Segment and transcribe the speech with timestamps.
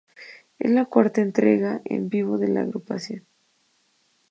[0.57, 3.27] Es la cuarta entrega en vivo de la agrupación.